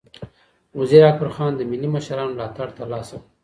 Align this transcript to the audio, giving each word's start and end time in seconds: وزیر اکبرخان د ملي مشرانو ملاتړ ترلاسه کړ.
وزیر 0.79 1.01
اکبرخان 1.11 1.51
د 1.55 1.61
ملي 1.69 1.89
مشرانو 1.95 2.31
ملاتړ 2.35 2.67
ترلاسه 2.79 3.15
کړ. 3.21 3.25